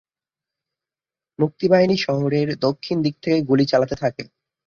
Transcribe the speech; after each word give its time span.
মুক্তিবাহিনী 1.39 1.95
শহরের 1.97 2.47
দক্ষিণ 2.57 2.97
দিক 3.03 3.15
থেকে 3.23 3.37
গুলি 3.41 3.65
চালাতে 3.65 3.95
থাকে। 3.95 4.23